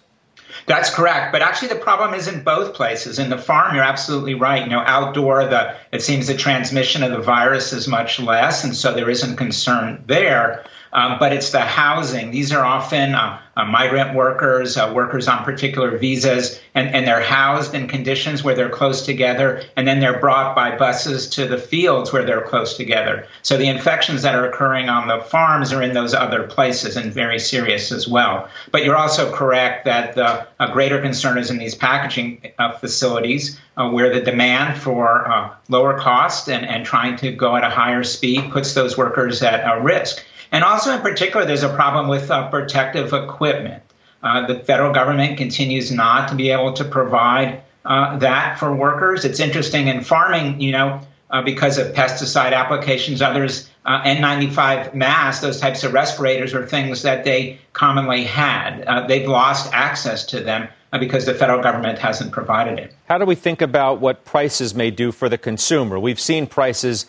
[0.65, 1.31] That's correct.
[1.31, 3.19] But actually, the problem is in both places.
[3.19, 4.63] In the farm, you're absolutely right.
[4.63, 8.75] You know, outdoor, the it seems the transmission of the virus is much less, and
[8.75, 10.65] so there isn't concern there.
[10.93, 12.31] Um, but it's the housing.
[12.31, 17.21] These are often uh, uh, migrant workers, uh, workers on particular visas, and, and they're
[17.21, 21.57] housed in conditions where they're close together, and then they're brought by buses to the
[21.57, 23.27] fields where they're close together.
[23.41, 27.13] So the infections that are occurring on the farms are in those other places and
[27.13, 28.47] very serious as well.
[28.71, 33.59] But you're also correct that the a greater concern is in these packaging uh, facilities
[33.77, 37.69] uh, where the demand for uh, lower cost and, and trying to go at a
[37.69, 40.23] higher speed puts those workers at a risk.
[40.51, 43.81] And also, in particular, there's a problem with uh, protective equipment.
[44.23, 49.25] Uh, the federal government continues not to be able to provide uh, that for workers.
[49.25, 55.41] It's interesting in farming, you know, uh, because of pesticide applications, others, uh, N95 masks,
[55.41, 58.83] those types of respirators are things that they commonly had.
[58.83, 60.67] Uh, they've lost access to them
[60.99, 62.93] because the federal government hasn't provided it.
[63.07, 65.99] How do we think about what prices may do for the consumer?
[65.99, 67.05] We've seen prices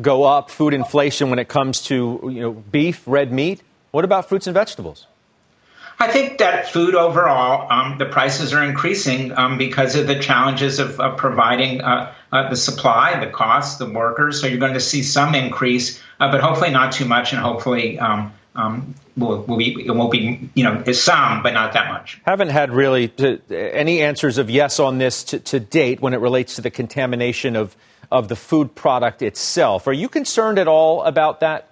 [0.00, 3.62] go up, food inflation when it comes to you know beef, red meat.
[3.90, 5.06] What about fruits and vegetables?
[5.98, 10.78] I think that food overall, um, the prices are increasing um, because of the challenges
[10.78, 14.40] of, of providing uh, uh, the supply, the cost, the workers.
[14.40, 17.98] So you're going to see some increase, uh, but hopefully not too much, and hopefully
[17.98, 22.20] um, um, will, be it won't be you know some, but not that much.
[22.26, 26.20] Haven't had really to, any answers of yes on this to, to date when it
[26.20, 27.74] relates to the contamination of
[28.12, 29.86] of the food product itself.
[29.86, 31.68] Are you concerned at all about that?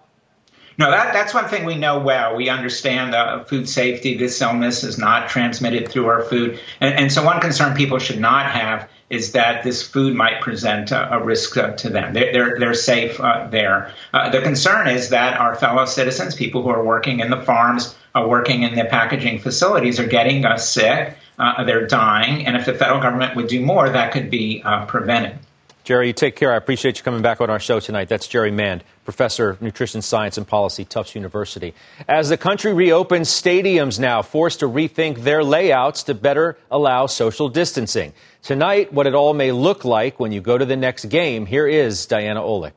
[0.77, 2.35] No, that, that's one thing we know well.
[2.35, 4.17] We understand uh, food safety.
[4.17, 6.59] This illness is not transmitted through our food.
[6.81, 10.91] And, and, so, one concern people should not have is that this food might present
[10.91, 12.13] a, a risk uh, to them.
[12.13, 13.93] They're, they're, they're safe uh, there.
[14.13, 17.95] Uh, the concern is that our fellow citizens, people who are working in the farms,
[18.15, 21.17] are working in the packaging facilities, are getting uh, sick.
[21.39, 22.47] Uh, they're dying.
[22.47, 25.39] And if the federal government would do more, that could be prevented.
[25.85, 26.51] Jerry, you take care.
[26.51, 28.09] I appreciate you coming back on our show tonight.
[28.09, 31.75] That's Jerry Mande, professor of nutrition science and policy, Tufts University.
[32.09, 37.51] As the country reopens, stadiums now forced to rethink their layouts to better allow social
[37.51, 38.15] distancing.
[38.41, 41.45] Tonight, what it all may look like when you go to the next game.
[41.45, 42.73] Here is Diana Olick.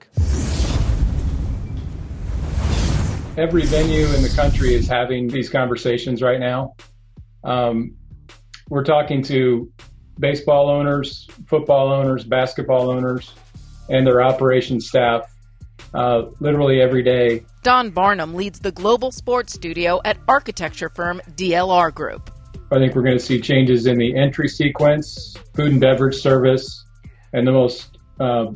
[3.38, 6.76] Every venue in the country is having these conversations right now.
[7.46, 7.96] Um,
[8.68, 9.72] we're talking to
[10.20, 13.34] baseball owners, football owners, basketball owners,
[13.90, 15.34] and their operations staff
[15.94, 17.44] uh, literally every day.
[17.64, 22.32] Don Barnum leads the global sports studio at architecture firm DLR Group.
[22.72, 26.84] I think we're going to see changes in the entry sequence, food and beverage service,
[27.34, 28.48] and the most uh,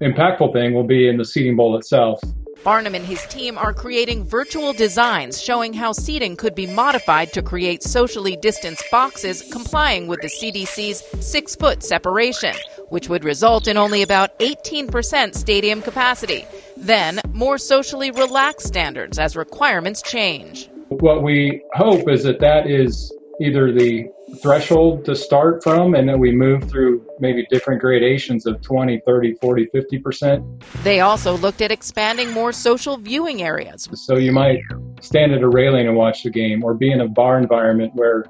[0.00, 2.20] impactful thing will be in the seating bowl itself.
[2.64, 7.42] Barnum and his team are creating virtual designs showing how seating could be modified to
[7.42, 12.54] create socially distanced boxes complying with the CDC's six foot separation,
[12.88, 16.44] which would result in only about 18% stadium capacity.
[16.76, 20.68] Then, more socially relaxed standards as requirements change.
[20.88, 24.08] What we hope is that that is either the
[24.40, 29.34] threshold to start from and then we move through maybe different gradations of 20 30
[29.34, 34.60] 40 50% they also looked at expanding more social viewing areas so you might
[35.00, 38.24] stand at a railing and watch the game or be in a bar environment where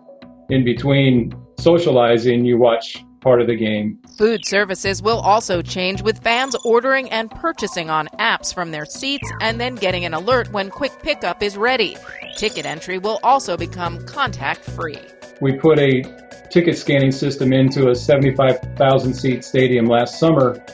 [0.48, 3.98] in between socializing you watch part of the game.
[4.18, 9.30] Food services will also change with fans ordering and purchasing on apps from their seats
[9.40, 11.96] and then getting an alert when quick pickup is ready.
[12.36, 14.98] Ticket entry will also become contact free
[15.42, 16.02] we put a
[16.50, 20.64] ticket scanning system into a 75,000 seat stadium last summer,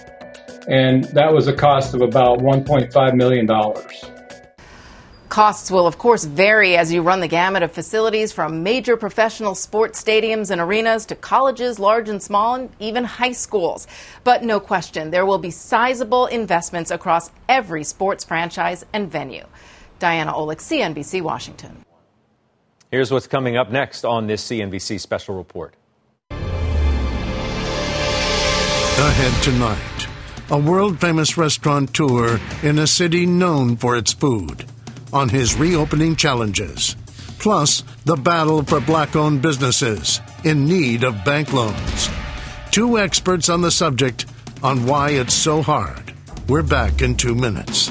[0.68, 3.48] and that was a cost of about $1.5 million.
[5.30, 9.54] Costs will, of course, vary as you run the gamut of facilities from major professional
[9.54, 13.86] sports stadiums and arenas to colleges, large and small, and even high schools.
[14.22, 19.46] But no question, there will be sizable investments across every sports franchise and venue.
[19.98, 21.84] Diana Olick, CNBC, Washington.
[22.90, 25.74] Here's what's coming up next on this CNBC special report.
[29.00, 30.08] Ahead tonight,
[30.50, 34.64] a world famous restaurateur in a city known for its food
[35.12, 36.96] on his reopening challenges.
[37.38, 42.08] Plus, the battle for black owned businesses in need of bank loans.
[42.70, 44.24] Two experts on the subject
[44.62, 46.14] on why it's so hard.
[46.48, 47.90] We're back in two minutes.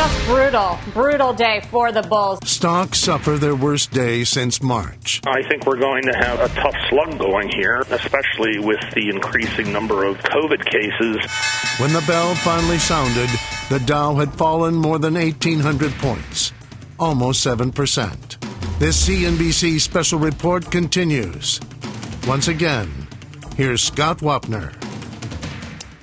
[0.00, 2.38] Just brutal, brutal day for the Bulls.
[2.46, 5.20] Stocks suffer their worst day since March.
[5.26, 9.70] I think we're going to have a tough slug going here, especially with the increasing
[9.70, 11.18] number of COVID cases.
[11.78, 13.28] When the bell finally sounded,
[13.68, 16.54] the Dow had fallen more than 1,800 points,
[16.98, 18.78] almost 7%.
[18.78, 21.60] This CNBC special report continues.
[22.26, 23.06] Once again,
[23.54, 24.72] here's Scott Wapner.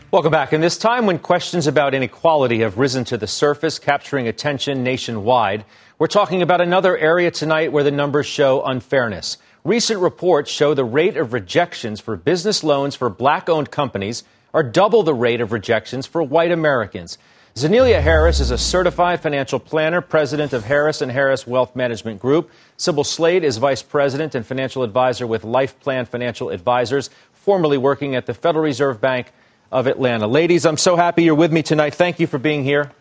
[0.09, 0.53] Welcome back.
[0.53, 5.65] In this time when questions about inequality have risen to the surface, capturing attention nationwide,
[5.99, 9.37] we're talking about another area tonight where the numbers show unfairness.
[9.65, 14.63] Recent reports show the rate of rejections for business loans for black owned companies are
[14.63, 17.17] double the rate of rejections for white Americans.
[17.55, 22.49] Zenelia Harris is a certified financial planner, president of Harris and Harris Wealth Management Group.
[22.77, 28.15] Sybil Slade is vice president and financial advisor with Life Plan Financial Advisors, formerly working
[28.15, 29.33] at the Federal Reserve Bank
[29.71, 30.27] of Atlanta.
[30.27, 31.93] Ladies, I'm so happy you're with me tonight.
[31.93, 32.91] Thank you for being here.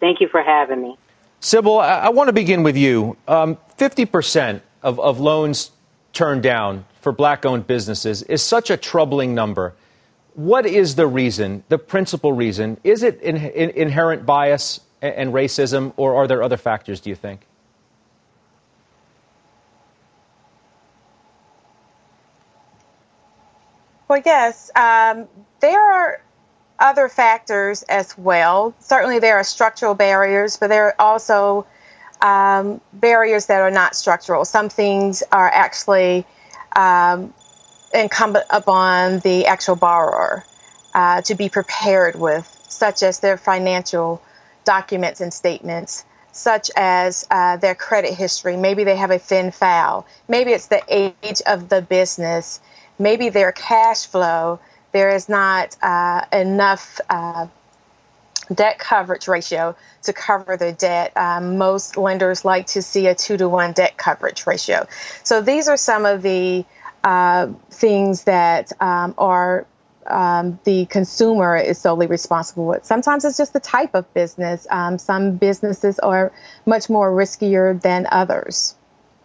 [0.00, 0.98] Thank you for having me.
[1.40, 3.16] Sybil, I, I want to begin with you.
[3.28, 5.70] Um, 50% of, of loans
[6.12, 9.74] turned down for black owned businesses is such a troubling number.
[10.34, 12.78] What is the reason, the principal reason?
[12.84, 17.10] Is it in, in, inherent bias and, and racism, or are there other factors, do
[17.10, 17.46] you think?
[24.08, 25.26] Well, yes, um,
[25.60, 26.20] there are
[26.78, 28.74] other factors as well.
[28.78, 31.66] Certainly, there are structural barriers, but there are also
[32.20, 34.44] um, barriers that are not structural.
[34.44, 36.24] Some things are actually
[36.74, 37.34] um,
[37.92, 40.44] incumbent upon the actual borrower
[40.94, 44.22] uh, to be prepared with, such as their financial
[44.64, 48.56] documents and statements, such as uh, their credit history.
[48.56, 50.06] Maybe they have a thin file.
[50.28, 52.60] Maybe it's the age of the business.
[52.98, 54.60] Maybe their cash flow.
[54.92, 57.48] There is not uh, enough uh,
[58.52, 61.12] debt coverage ratio to cover the debt.
[61.16, 64.86] Um, most lenders like to see a two to one debt coverage ratio.
[65.22, 66.64] So these are some of the
[67.04, 69.66] uh, things that um, are
[70.06, 72.84] um, the consumer is solely responsible with.
[72.84, 74.66] Sometimes it's just the type of business.
[74.70, 76.32] Um, some businesses are
[76.64, 78.76] much more riskier than others.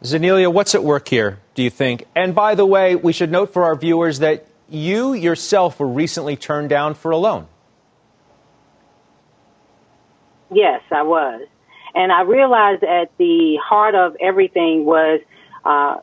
[0.03, 2.05] Zenelia, what's at work here, do you think?
[2.15, 6.35] And by the way, we should note for our viewers that you yourself were recently
[6.35, 7.47] turned down for a loan.
[10.51, 11.47] Yes, I was.
[11.93, 15.21] And I realized at the heart of everything was
[15.63, 15.97] uh,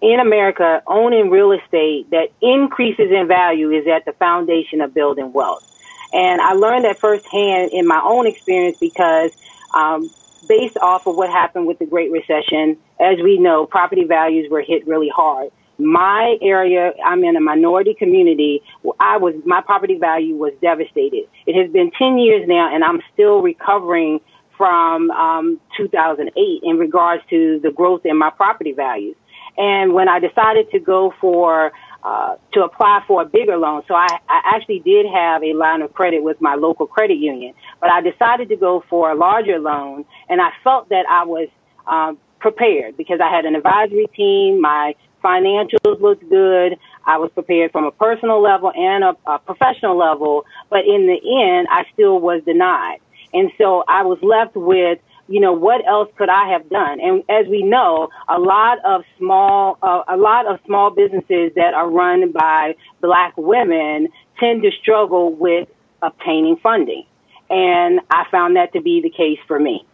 [0.00, 5.32] in America, owning real estate that increases in value is at the foundation of building
[5.32, 5.64] wealth.
[6.12, 9.32] And I learned that firsthand in my own experience because
[9.74, 10.08] um,
[10.48, 14.62] based off of what happened with the Great Recession, as we know, property values were
[14.62, 15.50] hit really hard.
[15.78, 18.62] My area, I'm in a minority community.
[18.98, 21.24] I was, my property value was devastated.
[21.46, 24.20] It has been 10 years now and I'm still recovering
[24.56, 29.16] from um, 2008 in regards to the growth in my property values.
[29.58, 31.72] And when I decided to go for
[32.06, 33.82] uh, to apply for a bigger loan.
[33.88, 37.52] So I, I actually did have a line of credit with my local credit union,
[37.80, 41.48] but I decided to go for a larger loan, and I felt that I was
[41.88, 44.60] um, prepared because I had an advisory team.
[44.60, 44.94] My
[45.24, 46.78] financials looked good.
[47.04, 51.18] I was prepared from a personal level and a, a professional level, but in the
[51.42, 52.98] end, I still was denied.
[53.34, 57.00] And so I was left with you know, what else could I have done?
[57.00, 61.74] And as we know, a lot of small, uh, a lot of small businesses that
[61.74, 64.08] are run by black women
[64.38, 65.68] tend to struggle with
[66.02, 67.04] obtaining funding.
[67.50, 69.84] And I found that to be the case for me.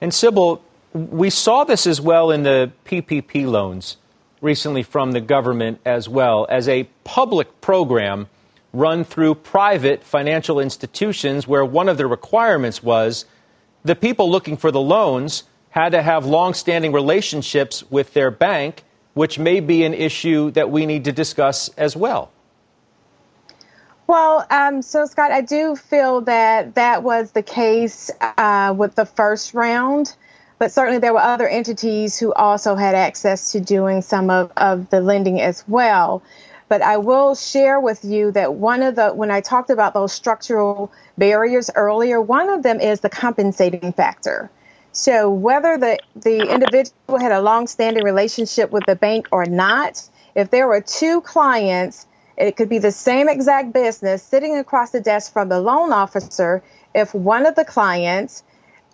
[0.00, 0.62] And Sybil,
[0.92, 3.96] we saw this as well in the PPP loans
[4.40, 8.28] recently from the government as well as a public program
[8.72, 13.24] run through private financial institutions where one of the requirements was
[13.84, 19.38] the people looking for the loans had to have long-standing relationships with their bank, which
[19.38, 22.30] may be an issue that we need to discuss as well.
[24.06, 29.06] Well, um, so Scott, I do feel that that was the case uh, with the
[29.06, 30.14] first round,
[30.58, 34.90] but certainly there were other entities who also had access to doing some of, of
[34.90, 36.22] the lending as well.
[36.68, 40.12] But I will share with you that one of the, when I talked about those
[40.12, 44.50] structural barriers earlier, one of them is the compensating factor.
[44.90, 50.02] So whether the, the individual had a long-standing relationship with the bank or not,
[50.34, 55.00] if there were two clients, it could be the same exact business sitting across the
[55.00, 56.60] desk from the loan officer.
[56.92, 58.42] If one of the clients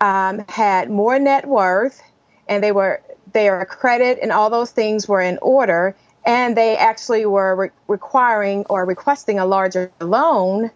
[0.02, 2.02] um, had more net worth
[2.46, 3.00] and they were
[3.32, 8.66] their credit and all those things were in order, and they actually were re- requiring
[8.68, 10.70] or requesting a larger loan,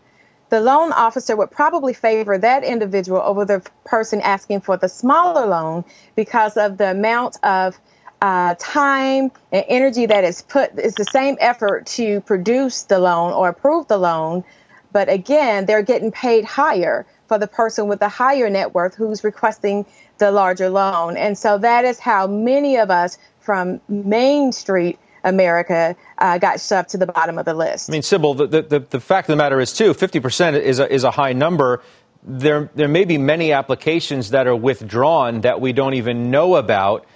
[0.53, 5.46] the loan officer would probably favor that individual over the person asking for the smaller
[5.46, 5.82] loan
[6.14, 7.80] because of the amount of
[8.20, 10.72] uh, time and energy that is put.
[10.76, 14.44] It's the same effort to produce the loan or approve the loan,
[14.92, 19.24] but again, they're getting paid higher for the person with the higher net worth who's
[19.24, 19.86] requesting
[20.18, 21.16] the larger loan.
[21.16, 26.91] And so that is how many of us from Main Street America uh, got shoved
[26.91, 27.91] to the bottom of the list.
[27.91, 30.93] I mean, Sybil, the, the, the fact of the matter is, too, 50% is a,
[30.93, 31.83] is a high number.
[32.23, 37.07] There, there may be many applications that are withdrawn that we don't even know about,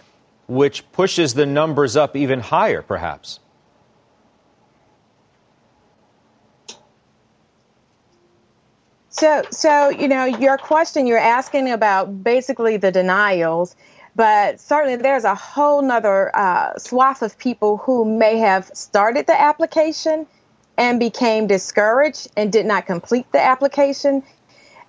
[0.49, 3.41] which pushes the numbers up even higher, perhaps.
[9.17, 13.75] So, so you know, your question you're asking about basically the denials,
[14.17, 19.39] but certainly there's a whole nother uh, swath of people who may have started the
[19.39, 20.27] application
[20.79, 24.23] and became discouraged and did not complete the application,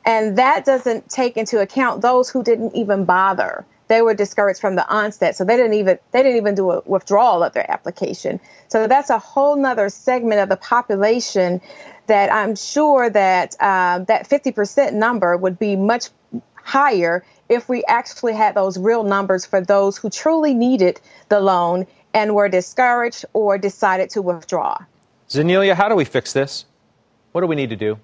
[0.05, 3.65] and that doesn't take into account those who didn't even bother.
[3.89, 6.81] They were discouraged from the onset, so they didn't even they didn't even do a
[6.85, 8.39] withdrawal of their application.
[8.69, 11.61] So that's a whole nother segment of the population
[12.07, 16.09] that I'm sure that uh, that 50% number would be much
[16.55, 21.85] higher if we actually had those real numbers for those who truly needed the loan
[22.13, 24.77] and were discouraged or decided to withdraw.
[25.29, 26.65] Zenelia, how do we fix this?
[27.31, 27.99] What do we need to do?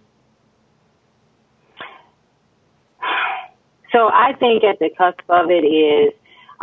[3.91, 6.13] So I think at the cusp of it is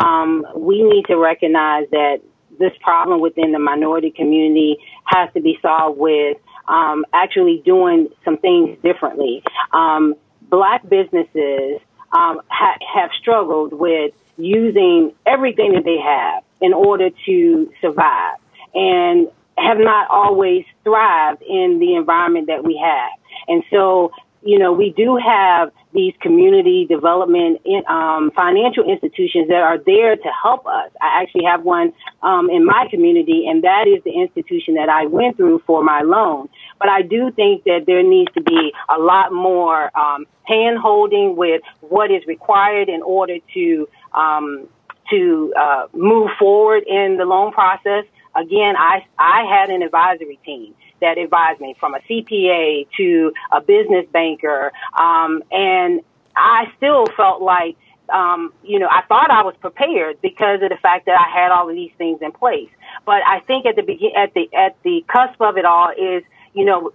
[0.02, 2.20] um, we need to recognize that
[2.58, 8.36] this problem within the minority community has to be solved with um, actually doing some
[8.36, 9.42] things differently.
[9.72, 11.80] Um, black businesses
[12.12, 18.36] um, ha- have struggled with using everything that they have in order to survive
[18.74, 23.11] and have not always thrived in the environment that we have.
[23.48, 29.61] And so, you know, we do have these community development in, um, financial institutions that
[29.61, 30.90] are there to help us.
[31.00, 31.92] I actually have one
[32.22, 36.02] um, in my community, and that is the institution that I went through for my
[36.02, 36.48] loan.
[36.80, 41.36] But I do think that there needs to be a lot more um, hand holding
[41.36, 44.68] with what is required in order to um,
[45.10, 48.04] to uh, move forward in the loan process.
[48.34, 53.60] Again, I I had an advisory team that advised me from a CPA to a
[53.60, 54.72] business banker.
[54.98, 56.00] Um, and
[56.36, 57.76] I still felt like,
[58.12, 61.50] um, you know, I thought I was prepared because of the fact that I had
[61.50, 62.68] all of these things in place.
[63.06, 66.22] But I think at the begin, at the, at the cusp of it all is,
[66.55, 66.92] you know,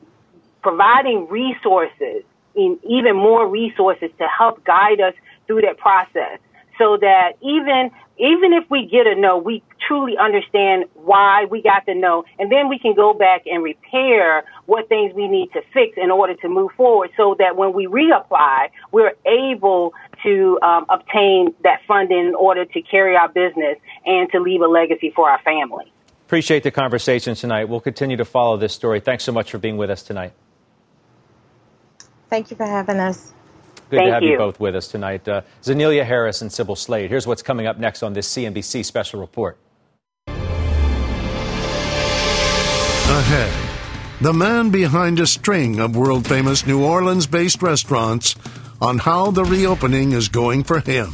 [0.62, 2.24] providing resources,
[2.56, 5.14] even more resources to help guide us
[5.48, 6.40] through that process
[6.78, 11.86] so that even even if we get a no, we truly understand why we got
[11.86, 15.62] the no, and then we can go back and repair what things we need to
[15.74, 19.94] fix in order to move forward so that when we reapply, we're able
[20.24, 24.68] to um, obtain that funding in order to carry our business and to leave a
[24.68, 25.92] legacy for our family.
[26.26, 27.66] Appreciate the conversation tonight.
[27.66, 29.00] We'll continue to follow this story.
[29.00, 30.34] Thanks so much for being with us tonight.
[32.32, 33.32] Thank you for having us.
[33.92, 34.32] Good Thank to have you.
[34.32, 34.38] you.
[34.38, 35.28] both with us tonight.
[35.28, 37.12] Uh, Zanelia Harris and Sybil Slade.
[37.12, 39.60] Here's what's coming up next on this CNBC special report.
[43.08, 43.70] Ahead,
[44.20, 48.36] the man behind a string of world famous New Orleans based restaurants
[48.82, 51.12] on how the reopening is going for him.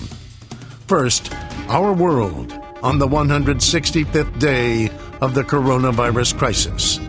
[0.87, 1.33] First,
[1.67, 4.89] our world on the 165th day
[5.21, 7.00] of the coronavirus crisis.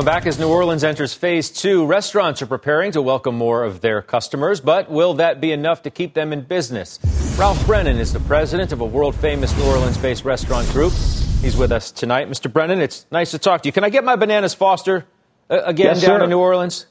[0.00, 0.26] Welcome back.
[0.26, 4.58] As New Orleans enters phase two, restaurants are preparing to welcome more of their customers,
[4.58, 6.98] but will that be enough to keep them in business?
[7.38, 10.94] Ralph Brennan is the president of a world famous New Orleans based restaurant group.
[11.42, 12.30] He's with us tonight.
[12.30, 12.50] Mr.
[12.50, 13.74] Brennan, it's nice to talk to you.
[13.74, 15.04] Can I get my bananas Foster
[15.50, 16.24] uh, again Yes, down sir.
[16.24, 16.86] in New Orleans?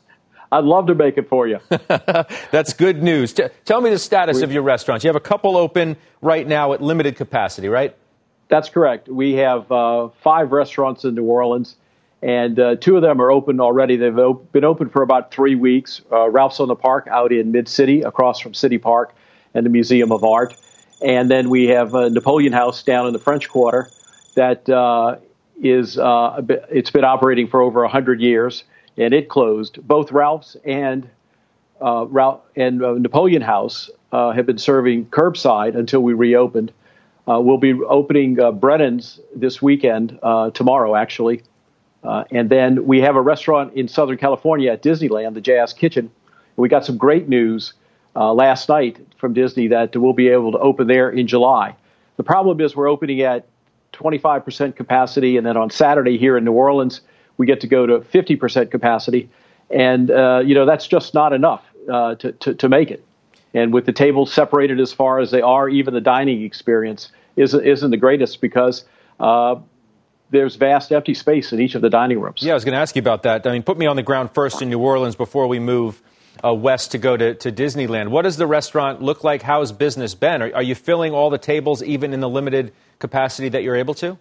[0.52, 1.58] I'd love to make it for you.
[2.52, 3.34] That's good news.
[3.34, 5.04] T- tell me the status of your restaurants.
[5.04, 7.96] You have a couple open right now at limited capacity, right?
[8.50, 9.10] That's correct.
[9.10, 11.76] We have uh, five restaurants in New Orleans,
[12.22, 13.96] and uh, two of them are open already.
[13.96, 16.02] They've op- been open for about three weeks.
[16.12, 19.16] Uh, Ralph's on the Park out in Mid City, across from City Park
[19.54, 20.56] and the Museum of Art.
[21.02, 23.90] And then we have uh, Napoleon House down in the French Quarter
[24.36, 25.18] that uh,
[25.62, 28.64] is uh, bit, it's been operating for over 100 years,
[28.98, 29.80] and it closed.
[29.88, 31.10] Both Ralph's and
[31.82, 36.74] uh, Ralph and uh, Napoleon House have been serving curbside until we reopened.
[37.26, 40.20] We'll be opening Brennan's this weekend,
[40.54, 41.44] tomorrow actually.
[42.04, 46.12] Uh, and then we have a restaurant in Southern California at Disneyland, the Jazz Kitchen.
[46.56, 47.74] We got some great news
[48.16, 51.76] uh, last night from Disney that we'll be able to open there in July.
[52.18, 53.46] The problem is we're opening at
[53.94, 57.02] 25% capacity, and then on Saturday here in New Orleans,
[57.38, 59.30] we get to go to 50% capacity.
[59.70, 63.04] And, uh, you know, that's just not enough uh, to, to, to, make it.
[63.54, 67.66] And with the tables separated as far as they are, even the dining experience isn't,
[67.66, 68.86] isn't the greatest because
[69.20, 69.56] uh,
[70.32, 72.42] there's vast empty space in each of the dining rooms.
[72.42, 73.46] Yeah, I was going to ask you about that.
[73.48, 76.02] I mean, put me on the ground first in New Orleans before we move
[76.44, 78.10] uh, west to go to, to Disneyland.
[78.10, 79.42] What does the restaurant look like?
[79.42, 80.42] How's business been?
[80.42, 83.94] Are, are you filling all the tables, even in the limited capacity that you're able
[83.96, 84.18] to?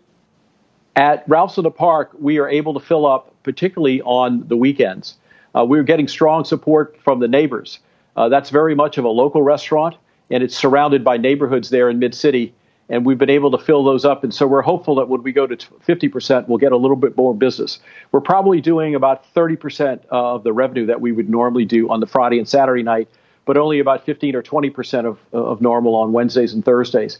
[0.97, 5.17] At Ralph's in the Park, we are able to fill up, particularly on the weekends.
[5.55, 7.79] Uh, we're getting strong support from the neighbors.
[8.17, 9.95] Uh, that's very much of a local restaurant,
[10.31, 12.53] and it's surrounded by neighborhoods there in Mid City
[12.89, 14.24] and we've been able to fill those up.
[14.24, 17.16] And so we're hopeful that when we go to 50%, we'll get a little bit
[17.16, 17.80] more business.
[18.12, 22.07] We're probably doing about 30% of the revenue that we would normally do on the
[22.07, 23.09] Friday and Saturday night,
[23.45, 27.18] but only about 15 or 20% of, of normal on Wednesdays and Thursdays.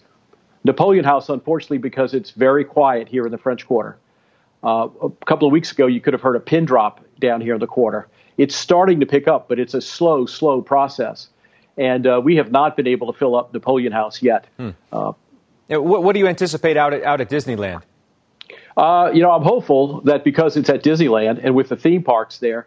[0.65, 3.99] Napoleon House, unfortunately, because it's very quiet here in the French Quarter.
[4.65, 7.55] Uh, a couple of weeks ago, you could have heard a pin drop down here
[7.55, 8.09] in the quarter.
[8.39, 11.29] It's starting to pick up, but it's a slow, slow process.
[11.77, 14.47] And uh, we have not been able to fill up Napoleon House yet.
[14.57, 14.71] Hmm.
[14.93, 15.13] Uh,
[15.69, 17.83] what, what do you anticipate out at, out at Disneyland?
[18.77, 22.39] Uh, you know, I'm hopeful that because it's at Disneyland and with the theme parks
[22.39, 22.67] there,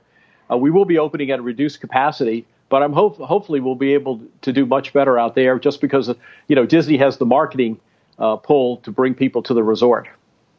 [0.52, 2.46] uh, we will be opening at a reduced capacity.
[2.70, 6.10] But I'm hope hopefully we'll be able to do much better out there, just because
[6.48, 7.80] you know Disney has the marketing
[8.18, 10.08] uh, pull to bring people to the resort.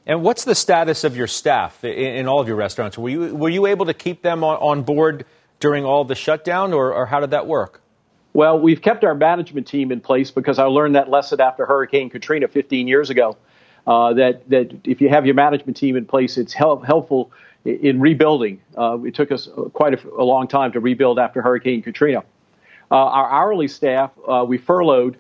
[0.07, 2.99] And what's the status of your staff in, in, all of your restaurants?
[2.99, 5.25] Were you were you able to keep them on, on board
[5.61, 7.82] during all the shutdown, or, or how did that work?
[8.35, 12.09] Well, we've kept our management team in place because I learned that lesson after Hurricane
[12.09, 13.37] Katrina 15 years ago.
[13.87, 17.33] Uh, that that if you have your management team in place, it's help, helpful
[17.65, 18.61] in rebuilding.
[18.79, 22.23] Uh, it took us quite a, a, long time to rebuild after Hurricane Katrina.
[22.91, 25.17] Uh, our hourly staff, uh, we furloughed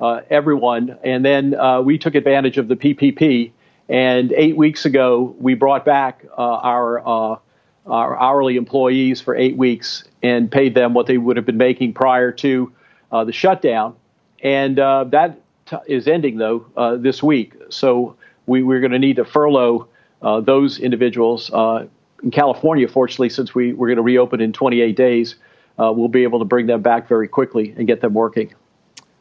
[0.00, 3.50] uh, everyone, and then uh, we took advantage of the PPP.
[3.88, 7.40] And eight weeks ago, we brought back our
[7.86, 11.92] our hourly employees for eight weeks and paid them what they would have been making
[11.92, 12.72] prior to
[13.12, 13.94] uh, the shutdown.
[14.42, 17.54] And uh, that t- is ending, though, uh, this week.
[17.70, 18.16] So
[18.46, 19.88] we, are going to need to furlough
[20.22, 21.50] uh, those individuals.
[21.52, 21.86] Uh,
[22.22, 25.36] in California, fortunately, since we, we're going to reopen in 28 days,
[25.78, 28.54] uh, we'll be able to bring them back very quickly and get them working.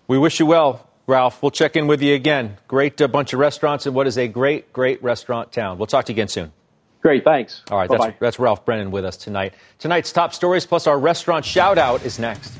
[0.07, 1.41] We wish you well, Ralph.
[1.41, 2.57] We'll check in with you again.
[2.68, 5.78] Great bunch of restaurants in what is a great, great restaurant town.
[5.78, 6.53] We'll talk to you again soon.
[7.03, 7.63] Great, thanks.
[7.69, 9.55] All right, that's, that's, Ralph Brennan with us tonight.
[9.77, 12.53] Tonight's top stories plus our restaurant shout out is next.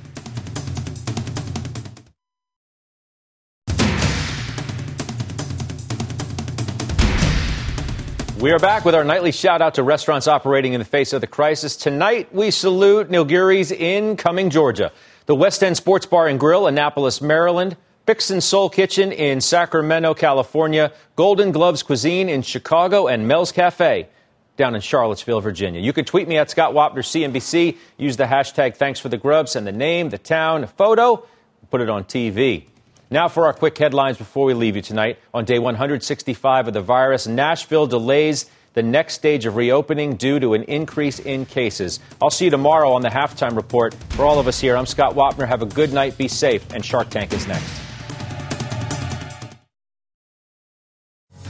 [8.38, 11.22] We are back with our nightly shout out to restaurants operating in the face of
[11.22, 11.78] the crisis.
[11.78, 14.92] Tonight, we salute Nilgiri's in Cumming, Georgia,
[15.26, 20.92] the West End Sports Bar and Grill, Annapolis, Maryland, Bixen Soul Kitchen in Sacramento, California,
[21.16, 24.10] Golden Gloves Cuisine in Chicago, and Mel's Cafe
[24.56, 25.82] down in Charlottesville, Virginia.
[25.82, 27.78] You can tweet me at Scott Wapner, CNBC.
[27.98, 29.50] Use the hashtag thanks for the grub.
[29.50, 31.26] Send the name, the town, a photo,
[31.72, 32.66] put it on TV.
[33.10, 35.20] Now for our quick headlines before we leave you tonight.
[35.34, 40.54] On day 165 of the virus, Nashville delays the next stage of reopening due to
[40.56, 42.00] an increase in cases.
[42.22, 43.94] I'll see you tomorrow on the halftime report.
[44.10, 45.48] For all of us here, I'm Scott Wapner.
[45.48, 47.82] Have a good night, be safe, and Shark Tank is next.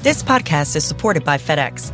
[0.01, 1.93] This podcast is supported by FedEx.